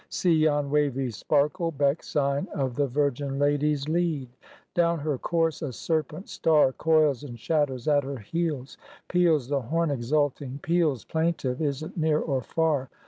[0.09, 4.29] See yon wavy sparkle beck Sign of the Virgin Lady's lead.
[4.73, 8.79] Down her course a serpent star Coils and shatters at her heels;
[9.09, 12.89] Peals the horn exulting, peals Plaintive, is it near or far.